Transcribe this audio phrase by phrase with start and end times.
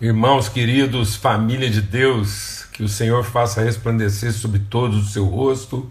[0.00, 5.90] Irmãos queridos, família de Deus, que o Senhor faça resplandecer sobre todos o seu rosto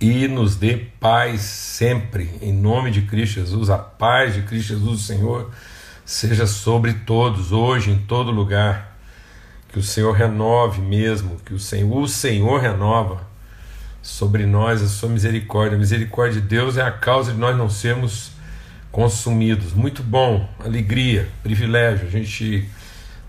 [0.00, 3.68] e nos dê paz sempre, em nome de Cristo Jesus.
[3.68, 5.50] A paz de Cristo Jesus, o Senhor,
[6.02, 8.96] seja sobre todos, hoje, em todo lugar.
[9.68, 13.20] Que o Senhor renove mesmo, que o Senhor, o Senhor renova
[14.00, 15.76] sobre nós a sua misericórdia.
[15.76, 18.30] A misericórdia de Deus é a causa de nós não sermos
[18.90, 19.74] consumidos.
[19.74, 22.06] Muito bom, alegria, privilégio.
[22.06, 22.66] A gente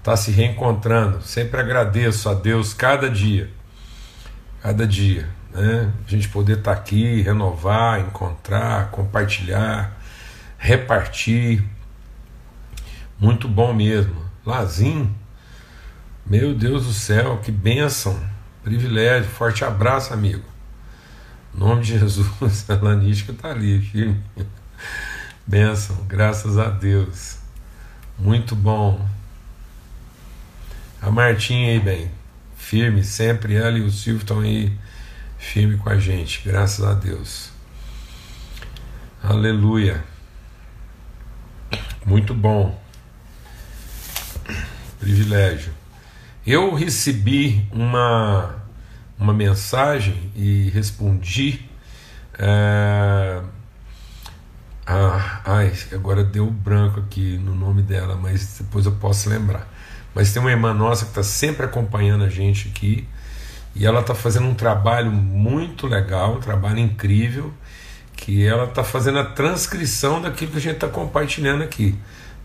[0.08, 1.21] está se reencontrando.
[1.21, 3.52] Sempre agradeço a Deus cada dia,
[4.61, 5.92] cada dia, né?
[6.06, 9.98] A gente poder estar tá aqui, renovar, encontrar, compartilhar,
[10.57, 11.62] repartir.
[13.20, 14.15] Muito bom mesmo.
[14.46, 15.14] Lazinho,
[16.26, 18.18] meu Deus do céu, que bênção,
[18.64, 19.29] privilégio.
[19.29, 20.46] Forte abraço, amigo.
[21.54, 24.24] Em nome de Jesus, a Lanística está ali, firme.
[25.46, 27.39] Bênção, graças a Deus.
[28.18, 29.17] Muito bom.
[31.01, 32.11] A Martinha aí, bem,
[32.58, 34.76] firme, sempre ela e o Silvio estão aí
[35.38, 37.52] firme com a gente, graças a Deus.
[39.23, 40.03] Aleluia.
[42.06, 42.81] Muito bom.
[45.00, 45.72] Privilégio.
[46.45, 48.56] Eu recebi uma,
[49.20, 51.70] uma mensagem e respondi.
[52.40, 53.42] É,
[54.86, 59.77] ai, agora deu branco aqui no nome dela, mas depois eu posso lembrar.
[60.18, 63.08] Mas tem uma irmã nossa que está sempre acompanhando a gente aqui
[63.76, 67.54] e ela está fazendo um trabalho muito legal, um trabalho incrível,
[68.16, 71.96] que ela está fazendo a transcrição daquilo que a gente está compartilhando aqui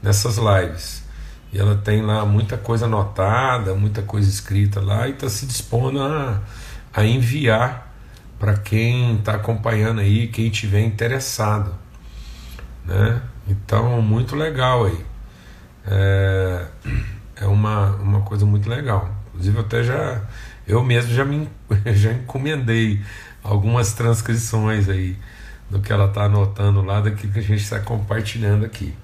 [0.02, 1.02] nessas lives.
[1.50, 6.02] E ela tem lá muita coisa anotada, muita coisa escrita lá e está se dispondo
[6.02, 6.42] a,
[6.92, 7.90] a enviar
[8.38, 11.74] para quem está acompanhando aí, quem tiver interessado.
[12.84, 13.22] Né?
[13.48, 15.06] Então, muito legal aí.
[15.86, 16.66] É
[17.36, 19.10] é uma, uma coisa muito legal.
[19.28, 20.22] Inclusive, até já,
[20.66, 21.48] eu mesmo já me
[21.94, 23.02] já encomendei
[23.42, 25.16] algumas transcrições aí
[25.70, 28.94] do que ela está anotando lá, daquilo que a gente está compartilhando aqui.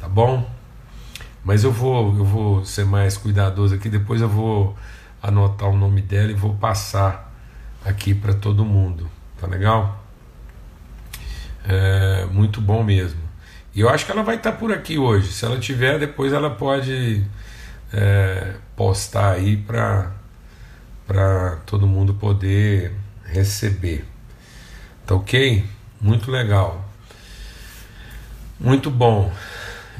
[0.00, 0.48] Tá bom?
[1.44, 4.76] Mas eu vou, eu vou ser mais cuidadoso aqui, depois eu vou
[5.22, 7.32] anotar o nome dela e vou passar
[7.84, 9.08] aqui para todo mundo.
[9.40, 10.04] Tá legal?
[11.68, 13.20] É, muito bom mesmo.
[13.74, 15.32] E eu acho que ela vai estar tá por aqui hoje.
[15.32, 17.24] Se ela tiver, depois ela pode
[17.96, 20.12] é, postar aí para
[21.64, 22.92] todo mundo poder
[23.24, 24.04] receber.
[25.06, 25.64] Tá ok?
[25.98, 26.84] Muito legal.
[28.60, 29.32] Muito bom.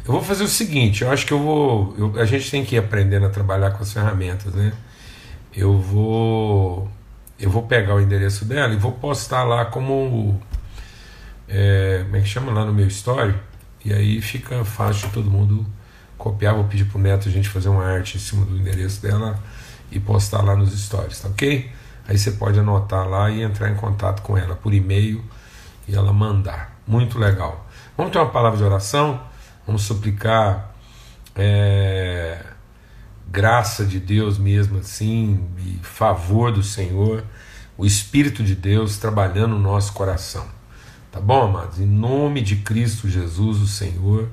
[0.04, 1.94] Eu vou fazer o seguinte, eu acho que eu vou.
[1.96, 4.72] Eu, a gente tem que ir aprendendo a trabalhar com as ferramentas, né?
[5.54, 6.90] Eu vou.
[7.40, 10.40] Eu vou pegar o endereço dela e vou postar lá como.
[11.48, 13.34] É, como é que chama lá no meu story?
[13.84, 15.66] E aí fica fácil todo mundo
[16.30, 19.38] copiar, vou pedir pro Neto a gente fazer uma arte em cima do endereço dela
[19.92, 21.70] e postar lá nos stories, tá ok?
[22.08, 25.24] Aí você pode anotar lá e entrar em contato com ela por e-mail
[25.86, 26.76] e ela mandar.
[26.86, 27.66] Muito legal.
[27.96, 29.20] Vamos ter uma palavra de oração,
[29.64, 30.74] vamos suplicar
[31.36, 32.44] é,
[33.28, 37.24] graça de Deus mesmo assim, e favor do Senhor,
[37.78, 40.44] o Espírito de Deus trabalhando no nosso coração.
[41.12, 41.78] Tá bom, amados?
[41.78, 44.28] Em nome de Cristo Jesus, o Senhor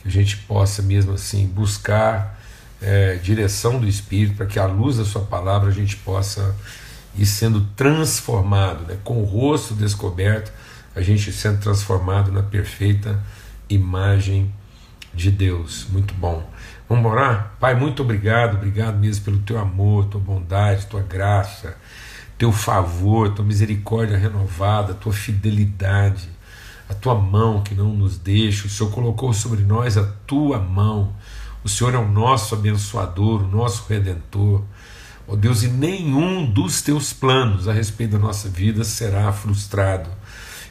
[0.00, 2.38] que a gente possa mesmo assim buscar
[2.80, 6.54] é, direção do Espírito, para que à luz da Sua palavra a gente possa
[7.16, 8.98] ir sendo transformado, né?
[9.02, 10.52] com o rosto descoberto,
[10.94, 13.22] a gente sendo transformado na perfeita
[13.68, 14.52] imagem
[15.12, 15.86] de Deus.
[15.90, 16.48] Muito bom.
[16.88, 17.54] Vamos orar?
[17.60, 21.76] Pai, muito obrigado, obrigado mesmo pelo teu amor, tua bondade, tua graça,
[22.38, 26.37] teu favor, tua misericórdia renovada, tua fidelidade
[26.88, 31.12] a tua mão que não nos deixa, o Senhor colocou sobre nós a tua mão.
[31.62, 34.62] O Senhor é o nosso abençoador, o nosso redentor.
[35.26, 40.08] Ó oh Deus, e nenhum dos teus planos a respeito da nossa vida será frustrado.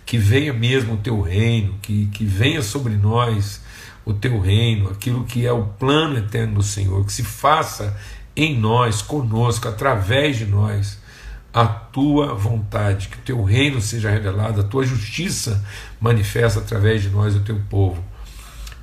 [0.06, 3.62] Que venha mesmo o teu reino, que, que venha sobre nós
[4.04, 7.96] o teu reino, aquilo que é o plano eterno do Senhor, que se faça
[8.36, 10.98] em nós, conosco, através de nós
[11.58, 15.66] a tua vontade, que o teu reino seja revelado, a tua justiça
[16.00, 18.04] manifesta através de nós, o teu povo.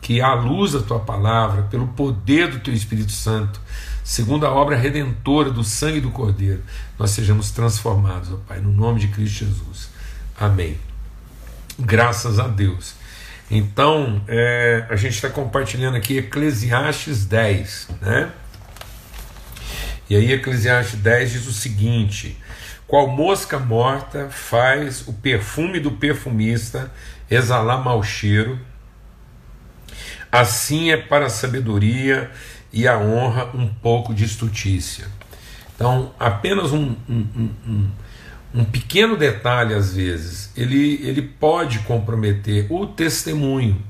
[0.02, 3.60] Que a luz da tua palavra, pelo poder do teu Espírito Santo,
[4.02, 6.64] segundo a obra redentora do sangue do Cordeiro,
[6.98, 9.88] nós sejamos transformados, ó Pai, no nome de Cristo Jesus.
[10.36, 10.76] Amém.
[11.78, 12.96] Graças a Deus.
[13.48, 18.32] Então, é, a gente está compartilhando aqui Eclesiastes 10, né?
[20.10, 22.36] E aí, Eclesiastes 10 diz o seguinte:
[22.86, 26.92] qual mosca morta faz o perfume do perfumista
[27.30, 28.58] exalar mau cheiro,
[30.30, 32.30] assim é para a sabedoria
[32.72, 35.06] e a honra um pouco de estutícia.
[35.74, 37.90] Então, apenas um, um, um,
[38.54, 43.82] um pequeno detalhe, às vezes, ele, ele pode comprometer o testemunho,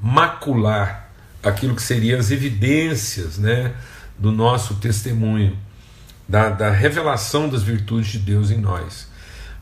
[0.00, 1.10] macular
[1.42, 3.74] aquilo que seriam as evidências né,
[4.18, 5.56] do nosso testemunho,
[6.28, 9.08] da, da revelação das virtudes de Deus em nós.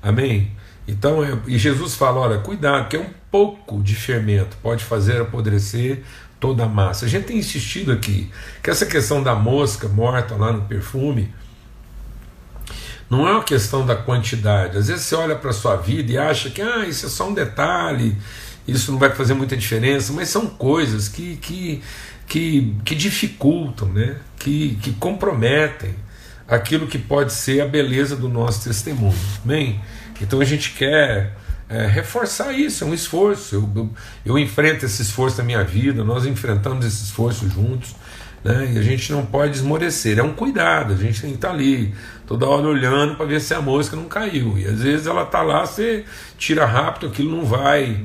[0.03, 0.53] Amém?
[0.87, 5.21] Então, é, e Jesus fala: olha, cuidado, que é um pouco de fermento pode fazer
[5.21, 6.03] apodrecer
[6.39, 7.07] toda a massa.
[7.07, 8.31] A gente tem insistido aqui
[8.63, 11.33] que essa questão da mosca morta lá no perfume
[13.09, 14.77] não é uma questão da quantidade.
[14.77, 17.29] Às vezes você olha para a sua vida e acha que ah, isso é só
[17.29, 18.17] um detalhe,
[18.67, 21.83] isso não vai fazer muita diferença, mas são coisas que, que,
[22.27, 24.17] que, que dificultam, né?
[24.39, 25.95] que, que comprometem
[26.49, 29.15] aquilo que pode ser a beleza do nosso testemunho.
[29.45, 29.81] Amém?
[30.21, 31.35] Então a gente quer
[31.69, 33.57] é, reforçar isso, é um esforço.
[33.57, 33.91] Eu, eu,
[34.25, 37.95] eu, enfrento esse esforço na minha vida, nós enfrentamos esse esforço juntos,
[38.45, 38.73] né?
[38.75, 40.19] e a gente não pode esmorecer.
[40.19, 41.95] É um cuidado, a gente tem que estar ali
[42.27, 44.59] toda hora olhando para ver se a mosca não caiu.
[44.59, 46.05] E às vezes ela está lá, você
[46.39, 47.99] tira rápido, aquilo não vai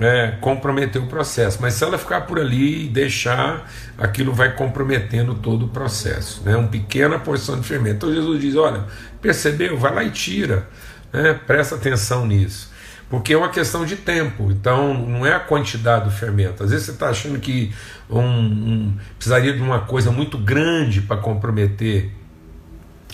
[0.00, 1.58] é, comprometer o processo.
[1.60, 6.42] Mas se ela ficar por ali e deixar, aquilo vai comprometendo todo o processo.
[6.44, 6.56] Né?
[6.56, 7.96] Uma pequena porção de fermento.
[7.96, 8.84] Então Jesus diz: olha,
[9.20, 9.76] percebeu?
[9.76, 10.66] Vai lá e tira.
[11.12, 11.34] Né?
[11.46, 12.70] Presta atenção nisso.
[13.10, 16.62] Porque é uma questão de tempo, então não é a quantidade do fermento.
[16.62, 17.74] Às vezes você está achando que
[18.08, 22.12] um, um, precisaria de uma coisa muito grande para comprometer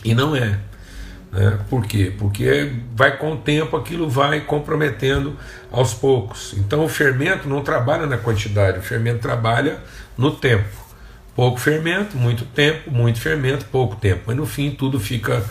[0.04, 0.60] e não é.
[1.32, 1.58] Né?
[1.68, 2.12] Por quê?
[2.16, 5.36] Porque vai com o tempo aquilo vai comprometendo
[5.70, 6.54] aos poucos.
[6.56, 9.80] Então o fermento não trabalha na quantidade, o fermento trabalha
[10.16, 10.86] no tempo.
[11.34, 14.22] Pouco fermento, muito tempo, muito fermento, pouco tempo.
[14.26, 15.44] Mas no fim tudo fica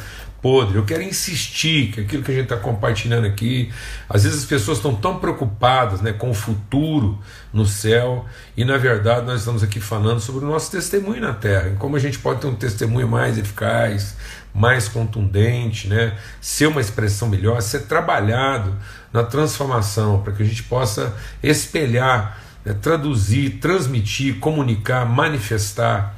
[0.45, 0.77] podre.
[0.77, 3.71] Eu quero insistir que aquilo que a gente está compartilhando aqui,
[4.07, 7.17] às vezes as pessoas estão tão preocupadas né, com o futuro
[7.51, 8.25] no céu,
[8.55, 11.99] e na verdade nós estamos aqui falando sobre o nosso testemunho na terra, como a
[11.99, 14.15] gente pode ter um testemunho mais eficaz,
[14.55, 16.17] mais contundente, né?
[16.39, 18.73] ser uma expressão melhor, ser trabalhado
[19.11, 21.13] na transformação, para que a gente possa
[21.43, 22.73] espelhar, né?
[22.73, 26.15] traduzir, transmitir, comunicar, manifestar,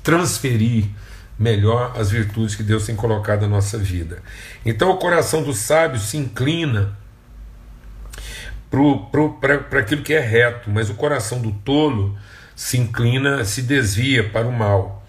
[0.00, 0.84] transferir
[1.36, 4.22] melhor as virtudes que Deus tem colocado na nossa vida.
[4.64, 6.96] Então o coração do sábio se inclina
[8.70, 12.16] para aquilo que é reto, mas o coração do tolo
[12.54, 15.01] se inclina, se desvia para o mal.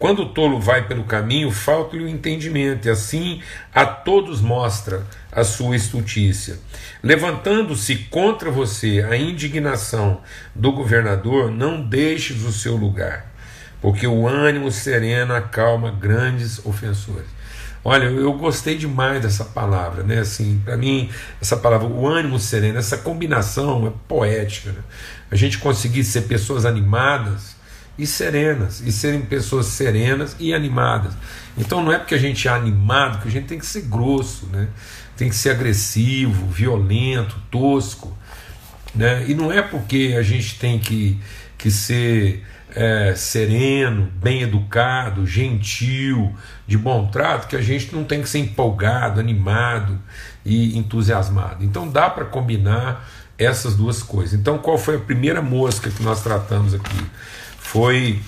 [0.00, 5.44] Quando o tolo vai pelo caminho, falta-lhe o entendimento, e assim a todos mostra a
[5.44, 6.58] sua estultícia.
[7.02, 10.22] Levantando-se contra você a indignação
[10.54, 13.30] do governador, não deixes o seu lugar,
[13.82, 17.28] porque o ânimo sereno acalma grandes ofensores.
[17.84, 20.20] Olha, eu gostei demais dessa palavra, né?
[20.20, 21.10] Assim, para mim,
[21.42, 24.72] essa palavra, o ânimo sereno, essa combinação é poética.
[24.72, 24.80] Né?
[25.30, 27.59] A gente conseguir ser pessoas animadas
[28.00, 31.12] e serenas, e serem pessoas serenas e animadas.
[31.56, 34.46] Então não é porque a gente é animado que a gente tem que ser grosso,
[34.46, 34.68] né?
[35.16, 38.16] tem que ser agressivo, violento, tosco.
[38.94, 39.26] Né?
[39.28, 41.20] E não é porque a gente tem que,
[41.58, 42.42] que ser
[42.74, 46.34] é, sereno, bem educado, gentil,
[46.66, 50.00] de bom trato, que a gente não tem que ser empolgado, animado
[50.44, 51.62] e entusiasmado.
[51.64, 53.06] Então dá para combinar
[53.40, 54.38] essas duas coisas.
[54.38, 57.06] Então, qual foi a primeira mosca que nós tratamos aqui?
[57.70, 58.18] Foi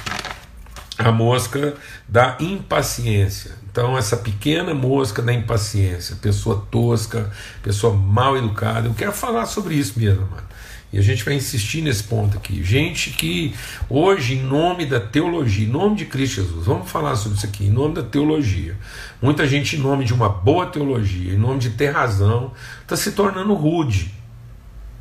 [0.96, 1.74] a mosca
[2.08, 3.50] da impaciência.
[3.68, 7.28] Então, essa pequena mosca da impaciência, pessoa tosca,
[7.60, 10.44] pessoa mal educada, eu quero falar sobre isso mesmo, mano.
[10.92, 12.62] E a gente vai insistir nesse ponto aqui.
[12.62, 13.52] Gente que
[13.90, 17.64] hoje, em nome da teologia, em nome de Cristo Jesus, vamos falar sobre isso aqui,
[17.64, 18.76] em nome da teologia.
[19.20, 22.52] Muita gente, em nome de uma boa teologia, em nome de ter razão,
[22.82, 24.14] está se tornando rude.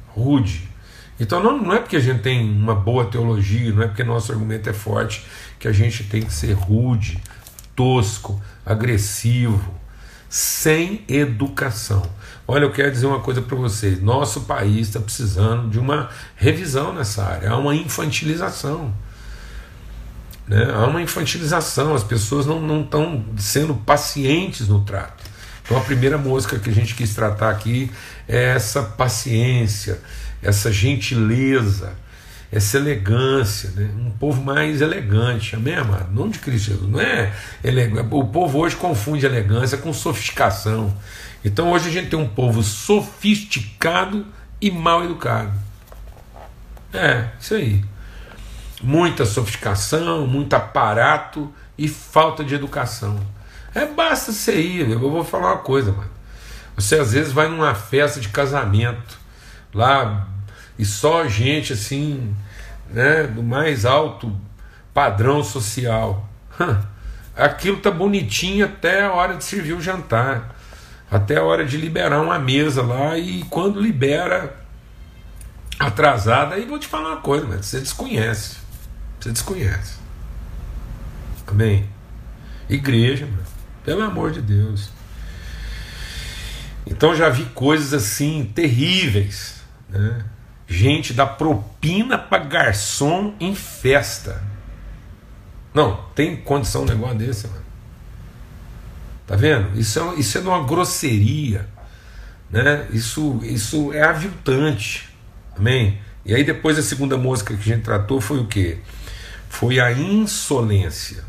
[0.07, 0.70] Rude.
[1.21, 4.31] Então não, não é porque a gente tem uma boa teologia, não é porque nosso
[4.31, 5.23] argumento é forte
[5.59, 7.21] que a gente tem que ser rude,
[7.75, 9.71] tosco, agressivo,
[10.27, 12.01] sem educação.
[12.47, 16.91] Olha, eu quero dizer uma coisa para vocês: nosso país está precisando de uma revisão
[16.91, 18.91] nessa área, há uma infantilização.
[20.47, 20.71] Né?
[20.73, 25.23] Há uma infantilização, as pessoas não estão sendo pacientes no trato.
[25.63, 27.91] Então a primeira música que a gente quis tratar aqui
[28.27, 30.01] é essa paciência,
[30.41, 31.93] essa gentileza,
[32.51, 33.89] essa elegância, né?
[33.97, 36.11] um povo mais elegante, amém, amado?
[36.11, 37.31] Não de Cristo Jesus, não é.
[38.09, 40.93] O povo hoje confunde elegância com sofisticação.
[41.45, 44.25] Então hoje a gente tem um povo sofisticado
[44.59, 45.51] e mal educado.
[46.93, 47.83] É, isso aí.
[48.83, 53.19] Muita sofisticação, muito aparato e falta de educação.
[53.73, 56.09] É, basta você ir, eu vou falar uma coisa, mano.
[56.75, 59.19] Você às vezes vai numa festa de casamento,
[59.73, 60.27] lá
[60.81, 62.35] e só gente assim
[62.89, 64.35] né, do mais alto
[64.91, 66.27] padrão social.
[67.37, 70.55] Aquilo tá bonitinho até a hora de servir o jantar,
[71.09, 74.59] até a hora de liberar uma mesa lá e quando libera
[75.77, 78.57] atrasada, aí vou te falar uma coisa, mas você desconhece.
[79.19, 79.99] Você desconhece.
[81.45, 81.87] Amém?
[82.67, 83.43] Igreja, mano,
[83.85, 84.89] pelo amor de Deus.
[86.87, 90.25] Então já vi coisas assim terríveis, né?
[90.71, 94.41] Gente dá propina para garçom em festa.
[95.73, 97.61] Não, tem condição um negócio desse, mano.
[99.27, 99.77] Tá vendo?
[99.77, 101.67] Isso é, isso é uma grosseria.
[102.49, 102.87] Né?
[102.93, 105.09] Isso, isso é aviltante.
[105.57, 105.99] Amém?
[106.23, 108.79] E aí depois a segunda música que a gente tratou foi o que?
[109.49, 111.25] Foi a insolência.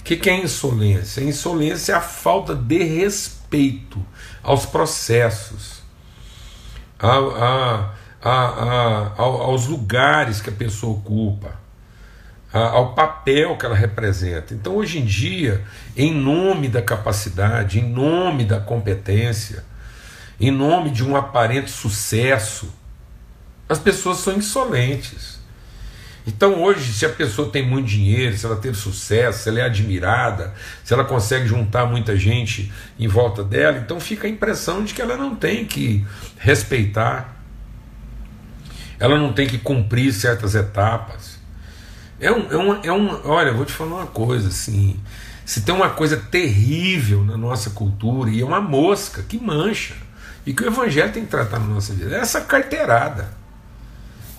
[0.00, 1.22] O que, que é insolência?
[1.22, 4.04] A insolência é a falta de respeito
[4.42, 5.84] aos processos,
[6.98, 11.58] a, a, a, aos lugares que a pessoa ocupa
[12.52, 14.52] ao papel que ela representa.
[14.54, 15.62] Então, hoje em dia,
[15.96, 19.64] em nome da capacidade, em nome da competência,
[20.40, 22.74] em nome de um aparente sucesso,
[23.68, 25.38] as pessoas são insolentes.
[26.26, 29.64] Então, hoje, se a pessoa tem muito dinheiro, se ela teve sucesso, se ela é
[29.64, 30.52] admirada,
[30.84, 35.00] se ela consegue juntar muita gente em volta dela, então fica a impressão de que
[35.00, 36.04] ela não tem que
[36.36, 37.39] respeitar,
[39.00, 41.40] ela não tem que cumprir certas etapas
[42.20, 45.00] é um, é uma, é um, olha, vou te falar uma coisa assim.
[45.44, 49.94] Se tem uma coisa terrível na nossa cultura e é uma mosca que mancha
[50.44, 53.32] e que o evangelho tem que tratar na nossa vida, é essa carteirada.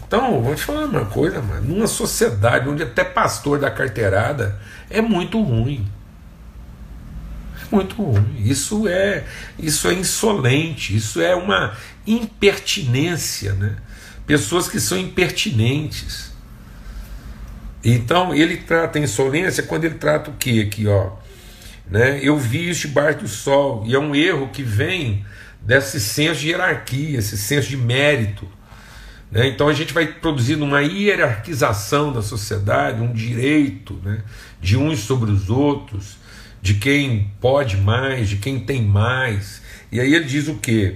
[0.05, 1.73] Então, vou te falar uma coisa, mano.
[1.73, 5.87] Numa sociedade onde até pastor da carteirada é muito ruim.
[7.61, 8.35] É muito ruim.
[8.37, 9.23] Isso é,
[9.57, 11.75] isso é insolente, isso é uma
[12.05, 13.75] impertinência, né?
[14.31, 16.31] Pessoas que são impertinentes.
[17.83, 21.11] Então ele trata a insolência quando ele trata o que aqui, ó.
[21.85, 22.17] Né?
[22.23, 25.25] Eu vi isso debaixo do sol, e é um erro que vem
[25.61, 28.47] desse senso de hierarquia, esse senso de mérito.
[29.29, 29.49] Né?
[29.49, 34.23] Então a gente vai produzindo uma hierarquização da sociedade, um direito né?
[34.61, 36.15] de uns sobre os outros,
[36.61, 39.61] de quem pode mais, de quem tem mais.
[39.91, 40.95] E aí ele diz o que?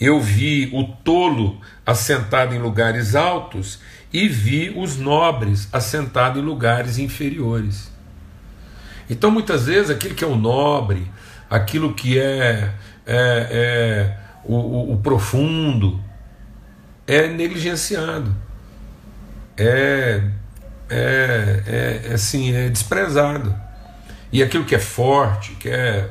[0.00, 3.80] Eu vi o tolo assentado em lugares altos
[4.12, 7.90] e vi os nobres assentados em lugares inferiores.
[9.08, 11.10] Então, muitas vezes, aquilo que é o nobre,
[11.48, 12.72] aquilo que é,
[13.06, 16.00] é, é o, o, o, profundo,
[17.06, 18.34] é negligenciado,
[19.56, 20.22] é,
[20.90, 23.54] é, é, é, assim, é desprezado.
[24.32, 26.10] E aquilo que é forte, que é,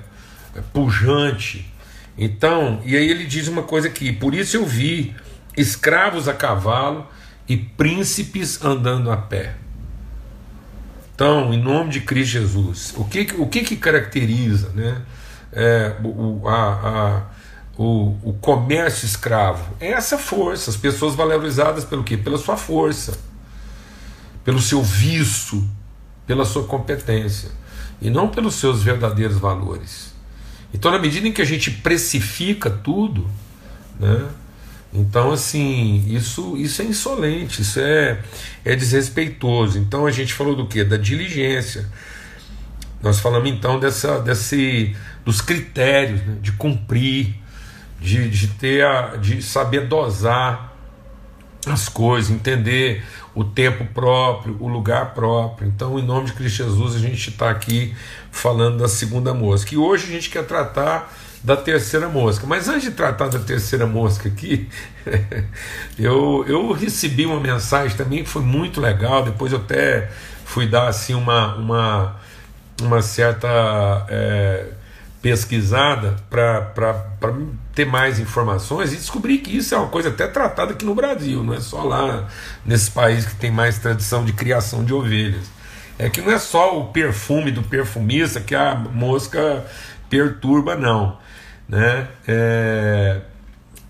[0.55, 1.71] é pujante.
[2.17, 5.15] Então, e aí ele diz uma coisa aqui: por isso eu vi
[5.55, 7.07] escravos a cavalo
[7.47, 9.55] e príncipes andando a pé.
[11.13, 15.01] Então, em nome de Cristo Jesus, o que, o que, que caracteriza né,
[15.53, 17.21] é, o, a, a,
[17.77, 19.75] o, o comércio escravo?
[19.79, 22.17] É essa força, as pessoas valorizadas pelo quê?
[22.17, 23.17] Pela sua força,
[24.43, 25.65] pelo seu vício,
[26.27, 27.49] pela sua competência,
[28.01, 30.14] e não pelos seus verdadeiros valores.
[30.75, 33.25] Então, na medida em que a gente precifica tudo,
[33.97, 34.27] né,
[34.93, 38.19] então, assim, isso, isso é insolente, isso é,
[38.65, 39.79] é desrespeitoso.
[39.79, 40.83] Então, a gente falou do que?
[40.83, 41.89] Da diligência.
[43.01, 46.37] Nós falamos então dessa, desse, dos critérios, né?
[46.41, 47.35] de cumprir,
[48.01, 50.74] de, de ter a, de saber dosar
[51.71, 53.03] as coisas, entender
[53.33, 55.67] o tempo próprio, o lugar próprio.
[55.67, 57.93] Então, em nome de Cristo Jesus, a gente está aqui
[58.31, 59.73] falando da segunda mosca.
[59.73, 61.11] E hoje a gente quer tratar
[61.43, 62.47] da terceira mosca.
[62.47, 64.67] Mas antes de tratar da terceira mosca aqui,
[65.99, 69.23] eu, eu recebi uma mensagem também que foi muito legal.
[69.23, 70.09] Depois eu até
[70.43, 72.15] fui dar assim uma, uma,
[72.81, 73.47] uma certa
[74.09, 74.65] é,
[75.25, 76.71] pesquisada para
[77.73, 81.43] ter mais informações e descobri que isso é uma coisa até tratada aqui no Brasil,
[81.43, 82.27] não é só lá
[82.63, 85.49] nesse país que tem mais tradição de criação de ovelhas.
[85.97, 89.65] É que não é só o perfume do perfumista que a mosca
[90.11, 91.17] perturba, não.
[91.67, 92.07] Né?
[92.27, 93.21] É,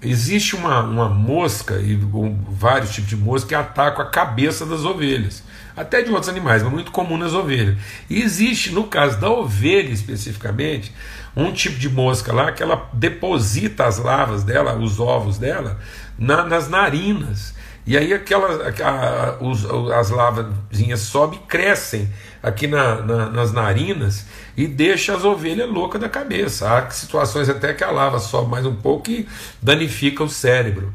[0.02, 4.86] existe uma, uma mosca, e um, vários tipos de mosca, que atacam a cabeça das
[4.86, 5.44] ovelhas,
[5.76, 7.78] até de outros animais, mas muito comum nas ovelhas.
[8.10, 10.94] E existe, no caso da ovelha especificamente,
[11.36, 15.78] um tipo de mosca lá que ela deposita as larvas dela, os ovos dela,
[16.18, 17.54] na, nas narinas.
[17.86, 22.10] E aí aquelas, a, os, as lavazinhas sobem e crescem
[22.42, 24.26] aqui na, na, nas narinas
[24.58, 26.68] e deixa as ovelhas loucas da cabeça.
[26.68, 29.28] Há situações até que a lava sobe mais um pouco e
[29.62, 30.92] danifica o cérebro.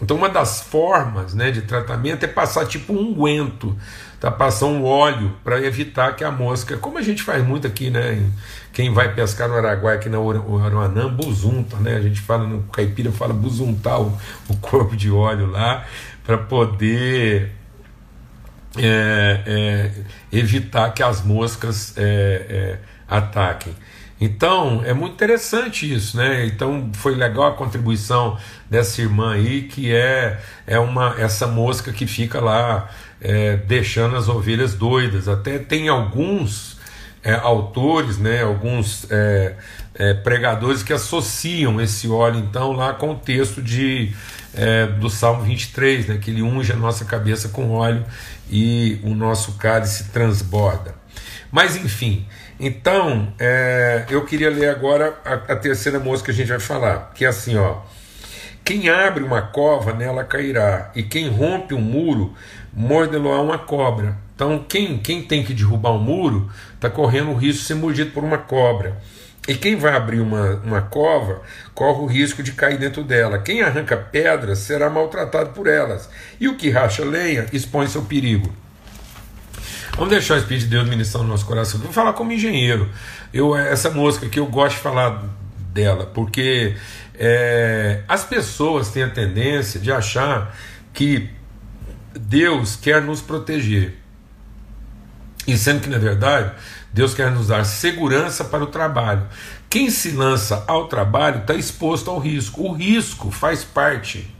[0.00, 3.76] Então, uma das formas né, de tratamento é passar tipo um unguento,
[4.22, 4.30] tá?
[4.30, 8.24] passar um óleo para evitar que a mosca, como a gente faz muito aqui, né?
[8.72, 11.96] Quem vai pescar no Araguaia, aqui na Aruanã, buzunta, né?
[11.96, 14.16] A gente fala no caipira, fala buzuntar o,
[14.48, 15.84] o corpo de óleo lá
[16.24, 17.50] para poder
[18.78, 19.90] é, é,
[20.32, 23.74] evitar que as moscas é, é, ataquem.
[24.24, 26.46] Então é muito interessante isso, né?
[26.46, 28.38] Então foi legal a contribuição
[28.70, 32.88] dessa irmã aí, que é, é uma essa mosca que fica lá
[33.20, 35.26] é, deixando as ovelhas doidas.
[35.26, 36.78] Até tem alguns
[37.24, 38.44] é, autores, né?
[38.44, 39.08] Alguns
[40.24, 44.14] pregadores que associam esse óleo então lá com o texto de
[44.54, 48.04] é, do Salmo 23, né, que ele unge a nossa cabeça com óleo
[48.50, 50.94] e o nosso cálice transborda.
[51.50, 52.26] Mas enfim,
[52.64, 57.10] então é, eu queria ler agora a, a, terceira música que a gente vai falar,
[57.12, 57.78] que é assim, ó.
[58.64, 62.34] Quem abre uma cova, nela cairá, e quem rompe um muro,
[62.72, 64.16] mordelá uma cobra.
[64.36, 68.12] Então, quem, quem tem que derrubar um muro, está correndo o risco de ser mordido
[68.12, 68.96] por uma cobra.
[69.48, 71.42] E quem vai abrir uma, uma cova
[71.74, 73.40] corre o risco de cair dentro dela.
[73.40, 76.08] Quem arranca pedras será maltratado por elas.
[76.38, 78.54] E o que racha lenha expõe seu perigo.
[79.94, 81.78] Vamos deixar o Espírito de Deus ministrar no nosso coração.
[81.78, 82.88] Vou falar como engenheiro.
[83.32, 85.22] Eu, essa música que eu gosto de falar
[85.72, 86.74] dela, porque
[87.14, 90.56] é, as pessoas têm a tendência de achar
[90.94, 91.30] que
[92.18, 93.98] Deus quer nos proteger.
[95.46, 96.52] E sendo que, na verdade,
[96.92, 99.26] Deus quer nos dar segurança para o trabalho.
[99.68, 102.62] Quem se lança ao trabalho está exposto ao risco.
[102.62, 104.32] O risco faz parte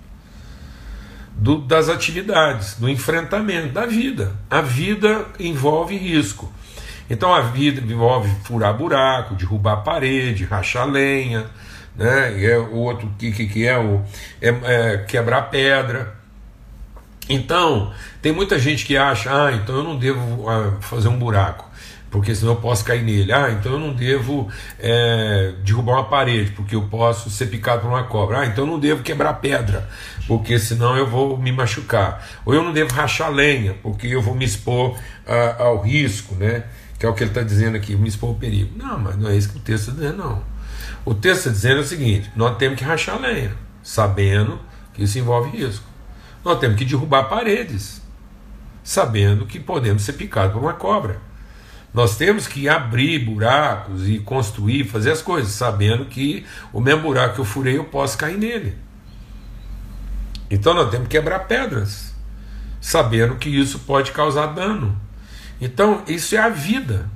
[1.43, 4.33] do, das atividades, do enfrentamento, da vida.
[4.49, 6.53] A vida envolve risco.
[7.11, 11.47] Então a vida envolve furar buraco, derrubar parede, rachar lenha,
[11.97, 12.39] né?
[12.39, 14.01] E é o outro que, que, que é o
[14.41, 16.15] é, é quebrar pedra.
[17.29, 21.72] Então, tem muita gente que acha, ah, então eu não devo ah, fazer um buraco
[22.13, 23.33] porque senão eu posso cair nele.
[23.33, 24.47] Ah, então eu não devo
[24.79, 28.41] é, derrubar uma parede, porque eu posso ser picado por uma cobra.
[28.41, 29.89] Ah, então eu não devo quebrar pedra,
[30.29, 32.23] porque senão eu vou me machucar.
[32.45, 34.95] Ou eu não devo rachar lenha, porque eu vou me expor
[35.27, 36.65] a, ao risco, né?
[36.99, 38.77] Que é o que ele está dizendo aqui, me expor ao perigo.
[38.77, 40.43] Não, mas não é isso que o texto está dizendo, não.
[41.07, 44.61] O texto está dizendo o seguinte: nós temos que rachar lenha, sabendo
[44.93, 45.87] que isso envolve risco.
[46.45, 48.03] Nós temos que derrubar paredes,
[48.85, 51.32] sabendo que podemos ser picados por uma cobra.
[51.93, 57.35] Nós temos que abrir buracos e construir, fazer as coisas, sabendo que o mesmo buraco
[57.35, 58.77] que eu furei eu posso cair nele.
[60.51, 62.15] Então nós temos que quebrar pedras,
[62.81, 64.99] sabendo que isso pode causar dano.
[65.61, 67.11] Então isso é a vida.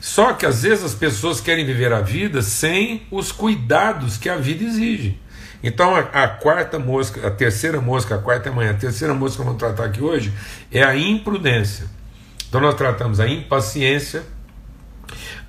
[0.00, 4.36] Só que às vezes as pessoas querem viver a vida sem os cuidados que a
[4.36, 5.20] vida exige.
[5.62, 9.44] Então a, a, quarta mosca, a terceira mosca, a quarta manhã, a terceira mosca que
[9.44, 10.32] vamos tratar aqui hoje
[10.70, 11.97] é a imprudência.
[12.48, 14.24] Então nós tratamos a impaciência,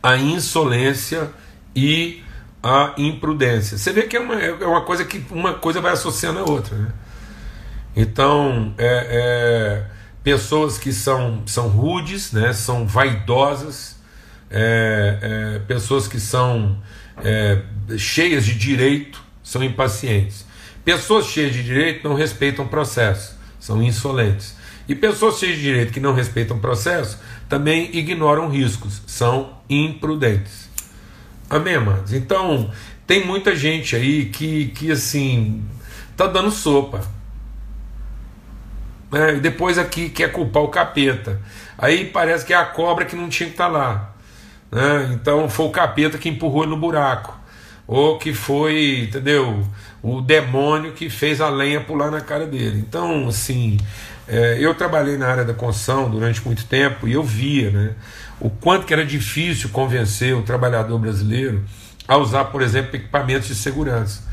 [0.03, 1.29] a insolência
[1.75, 2.21] e
[2.62, 3.77] a imprudência.
[3.77, 6.75] Você vê que é uma, é uma coisa que uma coisa vai associando a outra.
[6.77, 6.91] Né?
[7.95, 9.85] Então, é, é,
[10.23, 12.51] pessoas que são, são rudes, né?
[12.53, 13.97] são vaidosas,
[14.51, 16.77] é, é pessoas que são
[17.23, 17.62] é,
[17.97, 20.45] cheias de direito, são impacientes.
[20.83, 24.58] Pessoas cheias de direito não respeitam o processo, são insolentes.
[24.89, 30.67] E pessoas cheias de direito que não respeitam o processo também ignoram riscos, são imprudentes.
[31.47, 32.12] Amém, amados?
[32.12, 32.71] Então,
[33.06, 35.63] tem muita gente aí que, que assim,
[36.17, 37.02] tá dando sopa.
[39.12, 39.36] Né?
[39.36, 41.39] E depois aqui quer culpar o capeta.
[41.78, 44.15] Aí parece que é a cobra que não tinha que estar tá lá.
[44.71, 45.12] Né?
[45.13, 47.38] Então foi o capeta que empurrou ele no buraco.
[47.86, 49.65] Ou que foi, entendeu?
[50.02, 52.80] O demônio que fez a lenha pular na cara dele.
[52.80, 53.78] Então, assim,
[54.29, 57.95] é, eu trabalhei na área da construção durante muito tempo e eu via né,
[58.39, 61.63] o quanto que era difícil convencer o trabalhador brasileiro
[62.07, 64.23] a usar, por exemplo, equipamentos de segurança,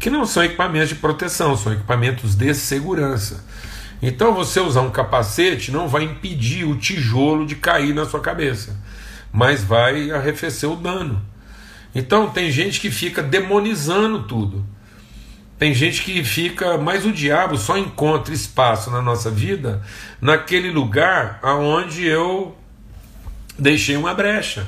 [0.00, 3.44] que não são equipamentos de proteção, são equipamentos de segurança.
[4.02, 8.76] Então, você usar um capacete não vai impedir o tijolo de cair na sua cabeça,
[9.32, 11.22] mas vai arrefecer o dano.
[11.94, 14.66] Então, tem gente que fica demonizando tudo.
[15.58, 19.82] Tem gente que fica, mas o diabo só encontra espaço na nossa vida
[20.20, 22.54] naquele lugar aonde eu
[23.58, 24.66] deixei uma brecha,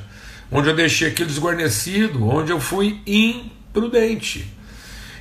[0.51, 4.51] onde eu deixei aquilo desguarnecido, onde eu fui imprudente.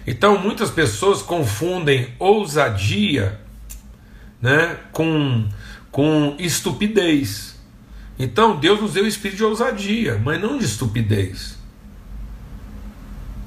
[0.06, 3.42] Então muitas pessoas confundem ousadia
[4.42, 5.50] né, com,
[5.92, 7.60] com estupidez.
[8.18, 11.58] Então Deus nos deu o espírito de ousadia, mas não de estupidez.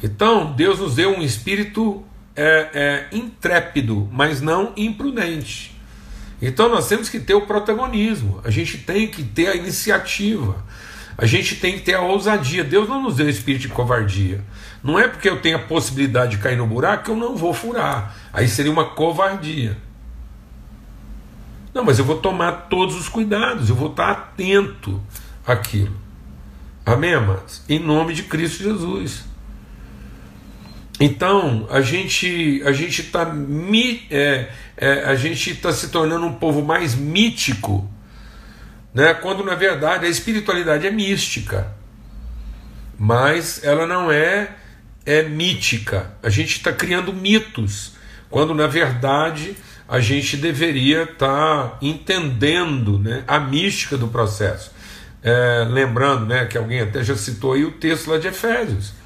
[0.03, 2.71] Então Deus nos deu um espírito é,
[3.12, 5.77] é, intrépido, mas não imprudente.
[6.40, 10.64] Então nós temos que ter o protagonismo, a gente tem que ter a iniciativa,
[11.19, 12.64] a gente tem que ter a ousadia.
[12.64, 14.43] Deus não nos deu espírito de covardia.
[14.83, 17.53] Não é porque eu tenho a possibilidade de cair no buraco que eu não vou
[17.53, 18.16] furar.
[18.33, 19.77] Aí seria uma covardia.
[21.75, 25.01] Não, mas eu vou tomar todos os cuidados, eu vou estar atento
[25.47, 25.95] àquilo.
[26.87, 27.62] Amém, amados?
[27.69, 29.25] Em nome de Cristo Jesus.
[31.03, 33.35] Então, a gente a gente está
[34.11, 37.91] é, é, a gente está se tornando um povo mais mítico,
[38.93, 39.15] né?
[39.15, 41.73] quando na verdade a espiritualidade é mística,
[42.99, 44.51] mas ela não é,
[45.07, 46.13] é mítica.
[46.23, 47.93] A gente está criando mitos,
[48.29, 49.57] quando na verdade
[49.89, 54.71] a gente deveria estar tá entendendo né, a mística do processo.
[55.23, 59.00] É, lembrando né, que alguém até já citou aí o texto lá de Efésios.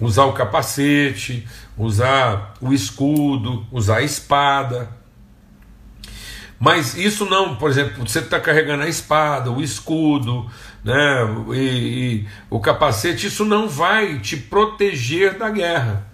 [0.00, 4.88] Usar o capacete, usar o escudo, usar a espada.
[6.58, 10.46] Mas isso não, por exemplo, você está carregando a espada, o escudo,
[10.84, 16.06] né, e, e, o capacete, isso não vai te proteger da guerra,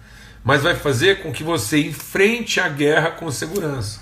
[0.43, 4.01] mas vai fazer com que você enfrente a guerra com segurança.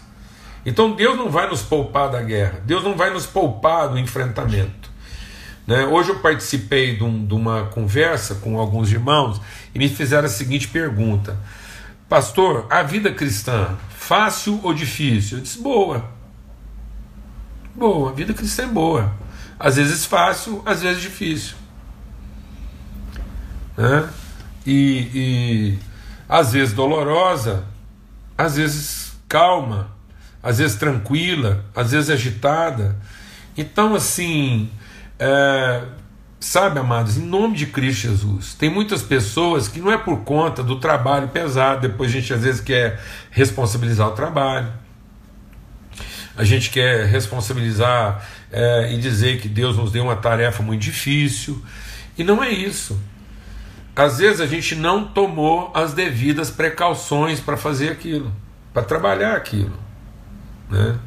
[0.64, 4.85] Então Deus não vai nos poupar da guerra, Deus não vai nos poupar do enfrentamento.
[5.68, 5.86] Né?
[5.86, 9.42] Hoje eu participei de, um, de uma conversa com alguns irmãos
[9.74, 11.38] e me fizeram a seguinte pergunta:
[12.08, 15.38] Pastor, a vida cristã, fácil ou difícil?
[15.38, 16.06] Eu disse: boa.
[17.74, 19.14] Boa, a vida cristã é boa.
[19.60, 21.56] Às vezes fácil, às vezes difícil.
[23.76, 24.08] Né?
[24.66, 25.80] E, e
[26.30, 27.66] às vezes dolorosa,
[28.38, 29.90] às vezes calma,
[30.42, 32.96] às vezes tranquila, às vezes agitada.
[33.58, 34.70] Então, assim,
[35.20, 35.84] é,
[36.40, 40.64] sabe, amados, em nome de Cristo Jesus, tem muitas pessoas que não é por conta
[40.64, 43.02] do trabalho pesado, depois a gente às vezes quer
[43.32, 44.72] responsabilizar o trabalho,
[46.38, 51.64] a gente quer responsabilizar é, e dizer que Deus nos deu uma tarefa muito difícil,
[52.18, 53.00] e não é isso.
[53.96, 58.32] Às vezes a gente não tomou as devidas precauções para fazer aquilo,
[58.74, 59.78] para trabalhar aquilo,
[60.70, 60.98] né?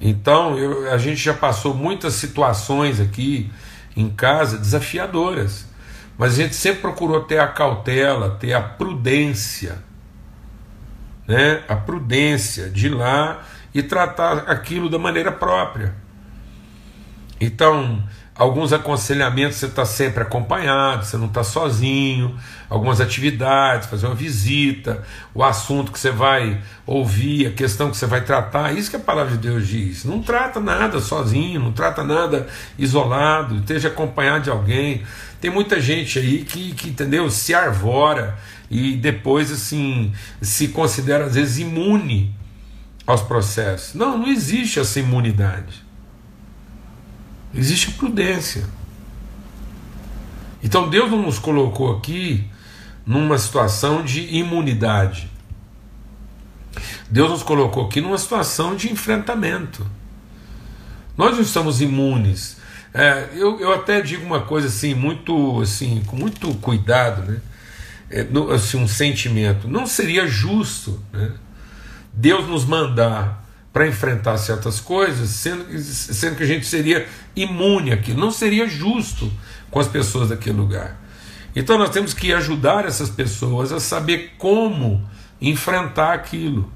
[0.00, 3.50] Então, eu, a gente já passou muitas situações aqui
[3.94, 5.66] em casa desafiadoras,
[6.16, 9.82] mas a gente sempre procurou ter a cautela, ter a prudência,
[11.26, 11.62] né?
[11.68, 13.42] A prudência de ir lá
[13.74, 15.94] e tratar aquilo da maneira própria.
[17.40, 18.02] Então,
[18.40, 22.34] Alguns aconselhamentos você está sempre acompanhado, você não está sozinho.
[22.70, 25.02] Algumas atividades, fazer uma visita,
[25.34, 29.00] o assunto que você vai ouvir, a questão que você vai tratar, isso que a
[29.00, 30.06] palavra de Deus diz.
[30.06, 32.46] Não trata nada sozinho, não trata nada
[32.78, 35.02] isolado, esteja acompanhado de alguém.
[35.38, 38.38] Tem muita gente aí que, que entendeu, se arvora
[38.70, 42.34] e depois assim se considera às vezes imune
[43.06, 43.92] aos processos.
[43.92, 45.89] Não, não existe essa imunidade.
[47.54, 48.64] Existe prudência.
[50.62, 52.48] Então Deus não nos colocou aqui
[53.06, 55.30] numa situação de imunidade.
[57.10, 59.86] Deus nos colocou aqui numa situação de enfrentamento.
[61.16, 62.58] Nós não estamos imunes.
[62.94, 67.40] É, eu, eu até digo uma coisa assim, muito assim, com muito cuidado, né?
[68.10, 69.68] É, no, assim, um sentimento.
[69.68, 71.32] Não seria justo né?
[72.12, 77.06] Deus nos mandar para enfrentar certas coisas, sendo, sendo que a gente seria
[77.36, 78.20] imune àquilo.
[78.20, 79.30] Não seria justo
[79.70, 81.00] com as pessoas daquele lugar.
[81.54, 85.04] Então nós temos que ajudar essas pessoas a saber como
[85.40, 86.70] enfrentar aquilo.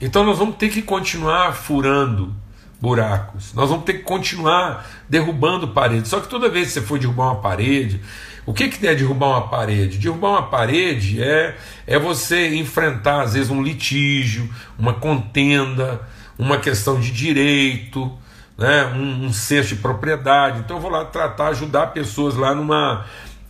[0.00, 2.34] Então nós vamos ter que continuar furando
[2.80, 6.10] buracos, nós vamos ter que continuar derrubando paredes.
[6.10, 8.00] Só que toda vez que você for derrubar uma parede,
[8.46, 9.98] o que, que é derrubar uma parede?
[9.98, 16.00] Derrubar uma parede é, é você enfrentar, às vezes, um litígio, uma contenda,
[16.38, 18.16] uma questão de direito,
[18.56, 18.86] né?
[18.94, 20.60] um, um cesto de propriedade.
[20.60, 23.04] Então eu vou lá tratar, ajudar pessoas lá numa,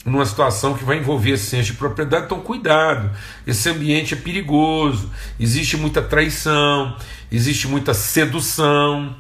[0.04, 3.10] numa situação que vai envolver esse senso de propriedade, então cuidado,
[3.46, 6.96] esse ambiente é perigoso, existe muita traição,
[7.30, 9.14] existe muita sedução,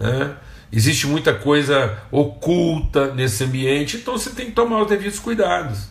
[0.00, 0.34] né?
[0.76, 5.86] Existe muita coisa oculta nesse ambiente, então você tem que tomar os devidos cuidados.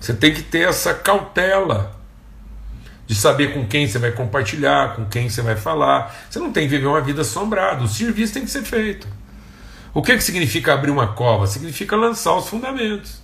[0.00, 1.96] Você tem que ter essa cautela
[3.06, 6.12] de saber com quem você vai compartilhar, com quem você vai falar.
[6.28, 9.06] Você não tem que viver uma vida assombrada, o serviço tem que ser feito.
[9.94, 11.46] O que, que significa abrir uma cova?
[11.46, 13.22] Significa lançar os fundamentos.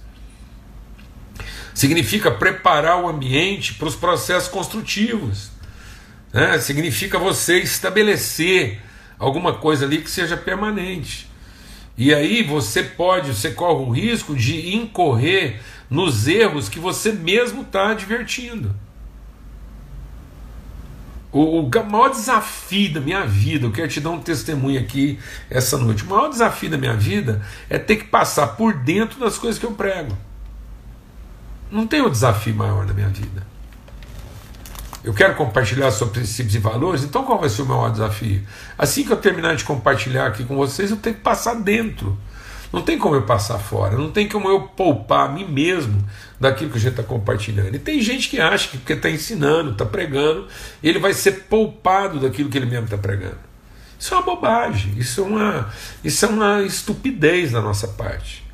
[1.74, 5.50] Significa preparar o ambiente para os processos construtivos.
[6.32, 6.56] Né?
[6.60, 8.80] Significa você estabelecer
[9.18, 11.28] alguma coisa ali que seja permanente.
[11.96, 17.62] E aí você pode, você corre o risco de incorrer nos erros que você mesmo
[17.62, 18.74] está advertindo.
[21.32, 25.18] O, o, maior desafio da minha vida, eu quero te dar um testemunho aqui
[25.50, 26.04] essa noite.
[26.04, 29.66] O maior desafio da minha vida é ter que passar por dentro das coisas que
[29.66, 30.16] eu prego.
[31.70, 33.46] Não tem um desafio maior na minha vida.
[35.04, 38.42] Eu quero compartilhar sobre princípios e valores, então qual vai ser o meu maior desafio?
[38.76, 42.18] Assim que eu terminar de compartilhar aqui com vocês, eu tenho que passar dentro.
[42.72, 46.06] Não tem como eu passar fora, não tem como eu poupar a mim mesmo
[46.38, 47.74] daquilo que a gente está compartilhando.
[47.74, 50.46] E tem gente que acha que porque está ensinando, está pregando,
[50.82, 53.38] ele vai ser poupado daquilo que ele mesmo está pregando.
[53.98, 55.68] Isso é uma bobagem, isso é uma,
[56.04, 58.46] isso é uma estupidez da nossa parte.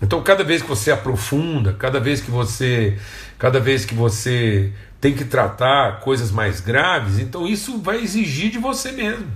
[0.00, 2.98] Então, cada vez que você aprofunda, cada vez que você,
[3.38, 4.72] cada vez que você
[5.06, 9.30] tem que tratar coisas mais graves, então isso vai exigir de você mesmo.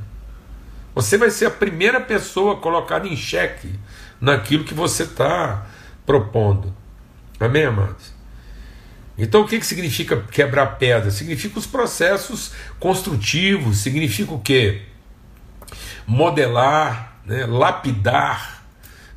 [0.96, 3.78] Você vai ser a primeira pessoa colocada em xeque
[4.20, 5.64] naquilo que você está
[6.04, 6.74] propondo.
[7.38, 8.12] Amém, amados?
[9.16, 11.08] Então, o que, que significa quebrar pedra?
[11.12, 14.82] Significa os processos construtivos, significa o quê?
[16.04, 17.46] Modelar, né?
[17.46, 18.64] lapidar.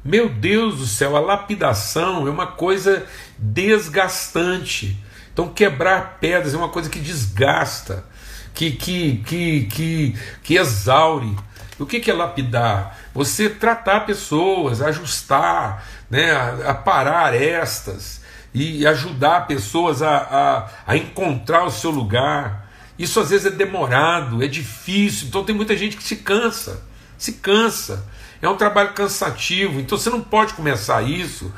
[0.05, 3.07] Meu Deus do céu, a lapidação é uma coisa
[3.39, 5.01] desgastante.
[5.33, 8.05] Então, quebrar pedras é uma coisa que desgasta,
[8.53, 11.35] que, que, que, que, que exaure.
[11.79, 12.97] O que é lapidar?
[13.13, 16.31] Você tratar pessoas, ajustar, né,
[16.65, 18.21] a, parar arestas
[18.53, 22.69] e ajudar pessoas a, a, a encontrar o seu lugar.
[22.97, 26.83] Isso às vezes é demorado, é difícil, então tem muita gente que se cansa,
[27.17, 28.05] se cansa.
[28.39, 31.51] É um trabalho cansativo, então você não pode começar isso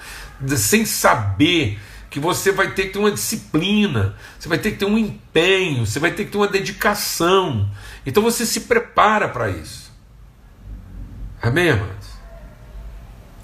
[0.55, 4.85] sem saber que você vai ter que ter uma disciplina, você vai ter que ter
[4.85, 7.69] um empenho, você vai ter que ter uma dedicação.
[8.05, 9.91] Então você se prepara para isso.
[11.41, 12.07] Amém, amados?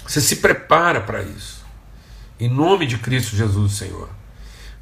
[0.07, 1.63] Você se prepara para isso.
[2.39, 4.09] Em nome de Cristo Jesus, Senhor.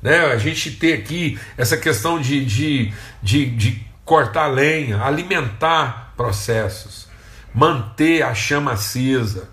[0.02, 0.20] Né?
[0.20, 7.08] A gente ter aqui essa questão de, de, de, de cortar lenha, alimentar processos,
[7.54, 9.50] manter a chama acesa,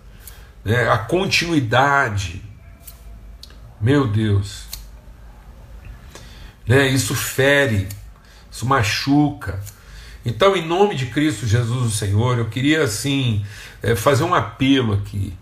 [0.65, 0.89] né?
[0.89, 2.46] a continuidade
[3.81, 4.65] meu Deus.
[6.67, 6.89] Né?
[6.89, 7.89] Isso fere,
[8.51, 9.61] isso machuca.
[10.25, 13.45] Então, em nome de Cristo Jesus, o Senhor, eu queria assim
[13.83, 15.33] é, fazer um apelo aqui.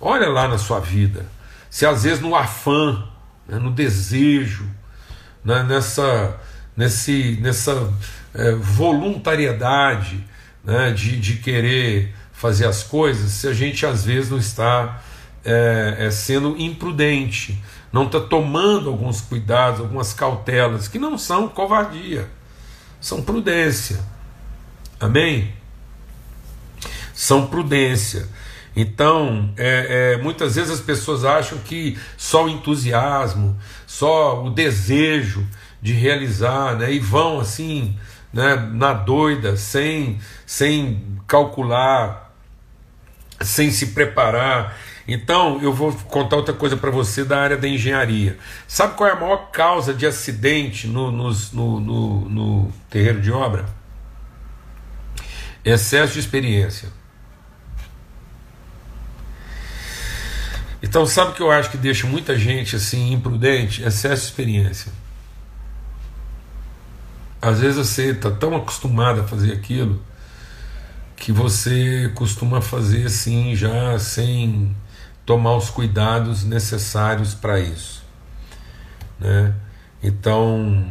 [0.00, 1.26] Olha lá na sua vida,
[1.68, 3.04] se às vezes no afã,
[3.48, 4.68] né, no desejo,
[5.44, 6.38] né, nessa,
[6.76, 7.92] nesse, nessa
[8.32, 10.24] é, voluntariedade
[10.62, 15.02] né, de, de querer fazer as coisas, se a gente às vezes não está
[15.44, 22.28] é, é, sendo imprudente, não está tomando alguns cuidados, algumas cautelas, que não são covardia,
[23.00, 24.00] são prudência.
[25.00, 25.52] Amém?
[27.14, 28.28] São prudência.
[28.74, 35.46] Então, é, é, muitas vezes as pessoas acham que só o entusiasmo, só o desejo
[35.80, 37.96] de realizar, né, e vão assim,
[38.32, 42.32] né, na doida, sem, sem calcular,
[43.40, 44.76] sem se preparar,
[45.10, 48.36] então, eu vou contar outra coisa para você da área da engenharia.
[48.66, 53.64] Sabe qual é a maior causa de acidente no, no, no, no, terreiro de obra?
[55.64, 56.90] Excesso de experiência.
[60.82, 63.82] Então, sabe o que eu acho que deixa muita gente assim imprudente?
[63.82, 64.92] Excesso de experiência.
[67.40, 70.02] Às vezes você está tão acostumado a fazer aquilo
[71.16, 74.76] que você costuma fazer assim já sem
[75.28, 78.02] tomar os cuidados necessários para isso.
[79.20, 79.52] Né?
[80.02, 80.90] Então,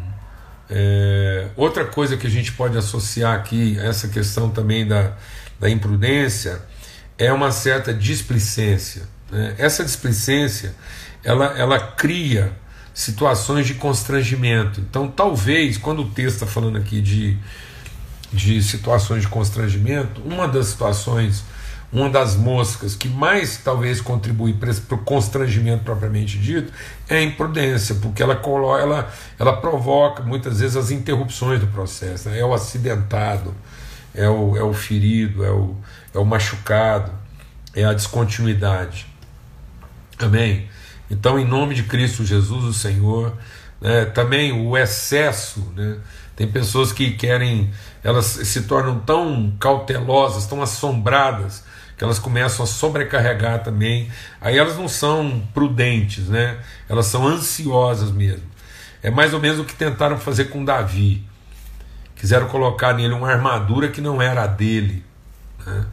[0.70, 5.14] é, outra coisa que a gente pode associar aqui a essa questão também da,
[5.60, 6.62] da imprudência
[7.18, 9.10] é uma certa displicência.
[9.32, 9.56] Né?
[9.58, 10.76] Essa displicência
[11.24, 12.56] ela, ela cria
[12.94, 14.80] situações de constrangimento.
[14.82, 17.36] Então, talvez, quando o texto está falando aqui de,
[18.32, 21.44] de situações de constrangimento, uma das situações
[21.92, 26.72] uma das moscas que mais talvez contribui para o constrangimento propriamente dito
[27.08, 28.42] é a imprudência, porque ela,
[28.80, 32.30] ela, ela provoca muitas vezes as interrupções do processo.
[32.30, 32.40] Né?
[32.40, 33.56] É o acidentado,
[34.14, 35.76] é o, é o ferido, é o,
[36.14, 37.12] é o machucado,
[37.74, 39.08] é a descontinuidade.
[40.20, 40.68] Amém?
[41.10, 43.38] Então, em nome de Cristo Jesus, o Senhor,
[43.80, 45.98] né, também o excesso, né,
[46.36, 47.72] tem pessoas que querem,
[48.04, 51.64] elas se tornam tão cautelosas, tão assombradas
[51.98, 54.10] que elas começam a sobrecarregar também.
[54.40, 56.60] Aí elas não são prudentes, né?
[56.88, 58.46] Elas são ansiosas mesmo.
[59.02, 61.24] É mais ou menos o que tentaram fazer com Davi.
[62.16, 65.04] Quiseram colocar nele uma armadura que não era a dele.
[65.66, 65.86] Né?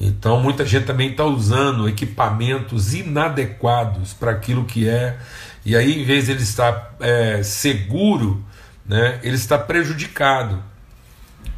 [0.00, 5.18] Então muita gente também está usando equipamentos inadequados para aquilo que é,
[5.64, 8.44] e aí em vez de ele estar é, seguro,
[8.84, 10.62] né, ele está prejudicado.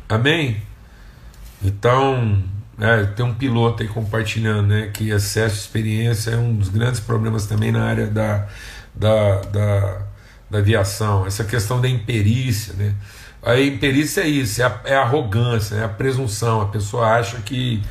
[0.08, 0.62] Amém?
[1.62, 2.42] Então,
[2.80, 7.00] é, tem um piloto aí compartilhando né, que excesso de experiência é um dos grandes
[7.00, 8.46] problemas também na área da,
[8.94, 10.02] da, da,
[10.48, 12.74] da aviação, essa questão da imperícia.
[12.74, 12.94] Né?
[13.42, 16.60] A imperícia é isso, é a, é a arrogância, é a presunção.
[16.60, 17.82] A pessoa acha que,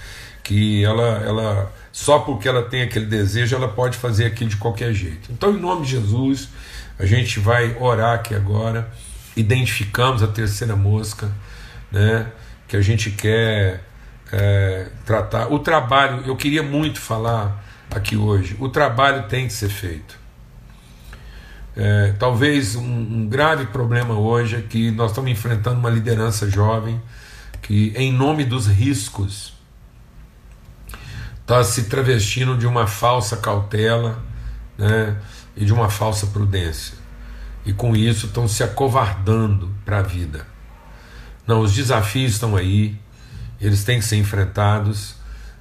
[0.42, 4.94] que ela, ela, só porque ela tem aquele desejo, ela pode fazer aquilo de qualquer
[4.94, 5.30] jeito.
[5.32, 6.48] Então, em nome de Jesus,
[6.98, 8.90] a gente vai orar aqui agora,
[9.36, 11.30] identificamos a terceira mosca,
[11.92, 12.28] né,
[12.68, 13.87] que a gente quer
[14.32, 15.52] é, tratar.
[15.52, 17.64] O trabalho, eu queria muito falar
[17.94, 20.18] aqui hoje, o trabalho tem que ser feito.
[21.76, 27.00] É, talvez um, um, grave problema hoje é que nós estamos enfrentando uma liderança jovem
[27.62, 29.54] que, em nome dos riscos,
[31.42, 34.24] está se travestindo de uma falsa cautela
[34.76, 35.18] né,
[35.56, 36.98] e de uma falsa prudência.
[37.64, 40.48] E com isso estão se acovardando para a vida.
[41.46, 42.98] Não, os desafios estão aí,
[43.60, 45.16] eles têm que ser enfrentados.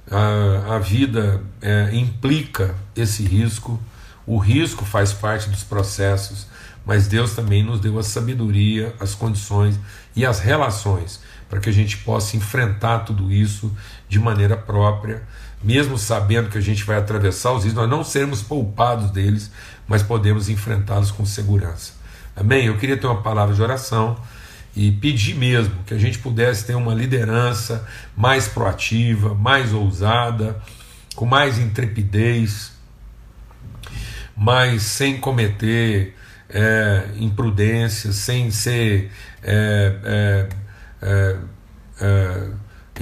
[0.09, 3.79] A, a vida é, implica esse risco
[4.27, 6.47] o risco faz parte dos processos,
[6.85, 9.79] mas Deus também nos deu a sabedoria, as condições
[10.13, 13.73] e as relações para que a gente possa enfrentar tudo isso
[14.09, 15.23] de maneira própria,
[15.63, 19.49] mesmo sabendo que a gente vai atravessar os riscos, nós não seremos poupados deles,
[19.87, 21.93] mas podemos enfrentá-los com segurança.
[22.35, 22.65] Amém?
[22.65, 24.17] Eu queria ter uma palavra de oração
[24.77, 27.83] e pedir mesmo que a gente pudesse ter uma liderança
[28.15, 30.61] mais proativa, mais ousada,
[31.15, 32.73] com mais intrepidez,
[34.35, 36.15] mas sem cometer
[36.47, 39.11] é, imprudência, sem ser
[39.41, 40.49] é, é,
[41.01, 41.37] é,
[41.99, 42.49] é,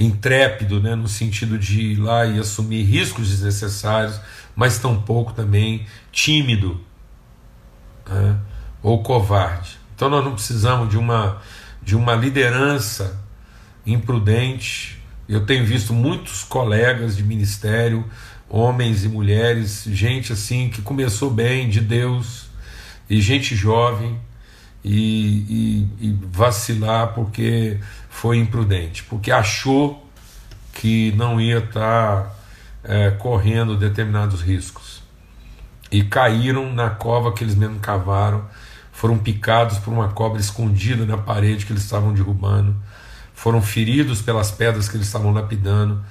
[0.00, 4.18] intrépido, né, no sentido de ir lá e assumir riscos desnecessários,
[4.54, 6.80] mas tampouco também tímido
[8.08, 8.38] né,
[8.82, 9.78] ou covarde.
[9.94, 11.42] Então nós não precisamos de uma,
[11.82, 13.20] de uma liderança
[13.86, 15.02] imprudente.
[15.28, 18.04] Eu tenho visto muitos colegas de ministério
[18.48, 22.48] homens e mulheres, gente assim que começou bem de Deus,
[23.08, 24.18] e gente jovem,
[24.84, 30.08] e, e, e vacilar porque foi imprudente, porque achou
[30.72, 32.34] que não ia estar tá,
[32.84, 35.02] é, correndo determinados riscos.
[35.90, 38.44] E caíram na cova que eles mesmos cavaram,
[38.96, 42.74] foram picados por uma cobra escondida na parede que eles estavam derrubando,
[43.34, 46.02] foram feridos pelas pedras que eles estavam lapidando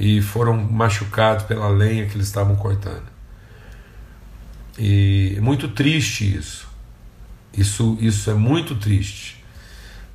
[0.00, 3.04] e foram machucados pela lenha que eles estavam cortando.
[4.76, 6.66] E é muito triste isso.
[7.56, 9.44] Isso, isso é muito triste.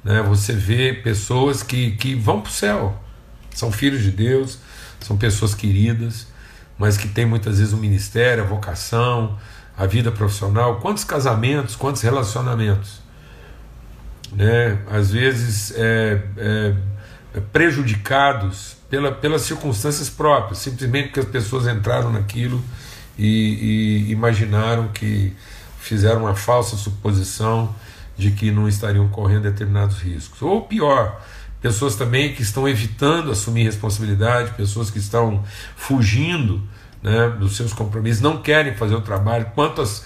[0.04, 0.22] Né?
[0.24, 3.02] Você vê pessoas que, que vão para o céu,
[3.52, 4.60] são filhos de Deus,
[5.00, 6.28] são pessoas queridas,
[6.78, 9.40] mas que têm muitas vezes o um ministério, a vocação,
[9.80, 10.82] a vida profissional.
[10.82, 13.02] Quantos casamentos, quantos relacionamentos?
[14.34, 14.78] Né?
[14.92, 16.76] Às vezes é, é,
[17.36, 22.62] é prejudicados pela, pelas circunstâncias próprias, simplesmente porque as pessoas entraram naquilo
[23.18, 25.34] e, e imaginaram que
[25.80, 27.74] fizeram uma falsa suposição
[28.18, 30.42] de que não estariam correndo determinados riscos.
[30.42, 31.22] Ou pior,
[31.62, 35.42] pessoas também que estão evitando assumir responsabilidade, pessoas que estão
[35.78, 36.62] fugindo
[37.02, 39.48] né, dos seus compromissos, não querem fazer o trabalho.
[39.56, 40.04] Quantas,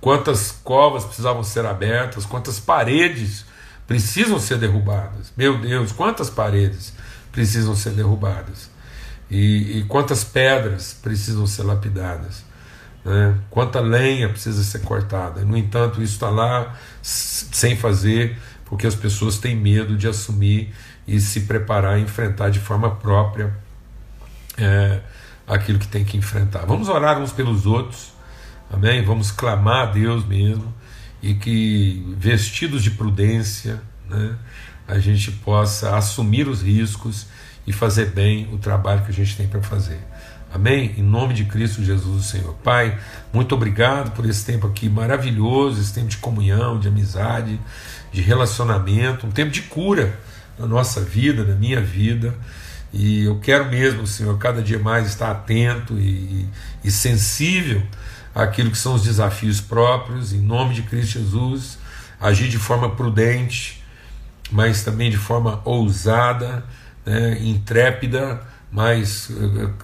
[0.00, 3.44] quantas covas precisavam ser abertas, quantas paredes
[3.86, 5.32] precisam ser derrubadas.
[5.36, 6.92] Meu Deus, quantas paredes
[7.32, 8.70] precisam ser derrubadas.
[9.30, 12.44] E, e quantas pedras precisam ser lapidadas.
[13.04, 13.36] Né?
[13.48, 15.42] Quanta lenha precisa ser cortada.
[15.42, 20.74] No entanto, isso está lá sem fazer, porque as pessoas têm medo de assumir
[21.06, 23.52] e se preparar a enfrentar de forma própria
[24.56, 25.00] é,
[25.50, 26.64] aquilo que tem que enfrentar.
[26.64, 28.12] Vamos orar uns pelos outros,
[28.72, 29.04] amém?
[29.04, 30.72] Vamos clamar a Deus mesmo
[31.22, 34.36] e que vestidos de prudência, né?
[34.86, 37.26] a gente possa assumir os riscos
[37.66, 40.00] e fazer bem o trabalho que a gente tem para fazer.
[40.52, 40.94] Amém?
[40.98, 42.54] Em nome de Cristo Jesus, o Senhor.
[42.54, 42.98] Pai,
[43.32, 47.60] muito obrigado por esse tempo aqui maravilhoso, esse tempo de comunhão, de amizade,
[48.12, 50.18] de relacionamento, um tempo de cura
[50.58, 52.34] na nossa vida, na minha vida.
[52.92, 56.46] E eu quero mesmo, Senhor, cada dia mais estar atento e,
[56.82, 57.82] e sensível
[58.34, 61.78] àquilo que são os desafios próprios, em nome de Cristo Jesus,
[62.20, 63.82] agir de forma prudente,
[64.50, 66.64] mas também de forma ousada,
[67.06, 68.40] né, intrépida,
[68.72, 69.30] mas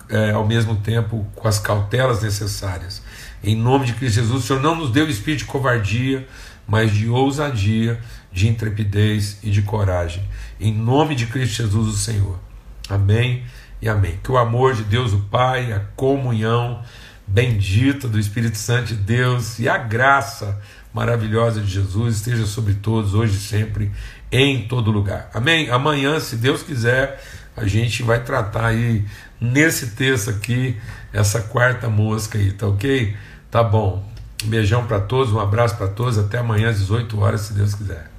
[0.08, 3.02] é, ao mesmo tempo com as cautelas necessárias.
[3.42, 6.26] Em nome de Cristo Jesus, o Senhor não nos deu espírito de covardia,
[6.66, 8.00] mas de ousadia,
[8.32, 10.22] de intrepidez e de coragem.
[10.60, 12.45] Em nome de Cristo Jesus, o Senhor.
[12.88, 13.44] Amém
[13.80, 14.18] e amém.
[14.22, 16.82] Que o amor de Deus, o Pai, a comunhão
[17.26, 20.60] bendita do Espírito Santo de Deus e a graça
[20.94, 23.92] maravilhosa de Jesus esteja sobre todos, hoje e sempre,
[24.32, 25.28] em todo lugar.
[25.34, 25.68] Amém?
[25.68, 27.22] Amanhã, se Deus quiser,
[27.56, 29.04] a gente vai tratar aí
[29.40, 30.76] nesse texto aqui,
[31.12, 33.14] essa quarta mosca aí, tá ok?
[33.50, 34.08] Tá bom.
[34.44, 37.74] Um beijão para todos, um abraço para todos, até amanhã às 18 horas, se Deus
[37.74, 38.15] quiser.